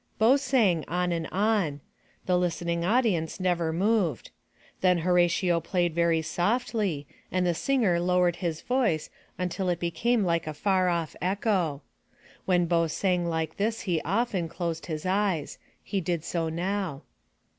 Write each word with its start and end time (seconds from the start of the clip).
Bo 0.17 0.35
sang 0.35 0.83
on 0.87 1.11
and 1.11 1.27
on. 1.31 1.79
The 2.25 2.35
listening 2.35 2.83
audience 2.83 3.39
never 3.39 3.71
moved. 3.71 4.31
Then 4.79 4.97
Horatio 4.97 5.59
played 5.59 5.93
very 5.93 6.23
softly, 6.23 7.05
and 7.31 7.45
the 7.45 7.53
singer 7.53 7.99
lowered 7.99 8.37
his 8.37 8.61
voice 8.61 9.11
until 9.37 9.69
it 9.69 9.79
became 9.79 10.23
like 10.23 10.47
a 10.47 10.55
far 10.55 10.89
off 10.89 11.15
echo. 11.21 11.83
When 12.45 12.65
Bo 12.65 12.87
sang 12.87 13.27
like 13.27 13.57
this 13.57 13.81
he 13.81 14.01
often 14.01 14.49
closed 14.49 14.87
his 14.87 15.05
eyes. 15.05 15.59
He 15.83 16.01
did 16.01 16.23
so 16.23 16.49
now. 16.49 17.03